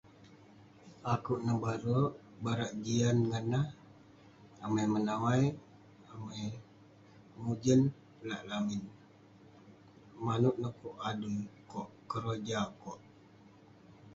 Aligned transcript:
Akouk 1.13 1.39
nebare, 1.45 1.97
barak 2.43 2.71
jian 2.83 3.17
ngan 3.29 3.45
nah. 3.51 3.67
Amai 4.63 4.85
menawai, 4.93 5.43
amai 6.11 6.43
mujen 7.41 7.81
lak 8.27 8.41
lamin. 8.49 8.83
Manouk 10.25 10.55
neh 10.61 10.73
kok 10.81 10.95
adui 11.09 11.37
kok, 11.71 11.87
keroja 12.09 12.59
kok. 12.81 12.99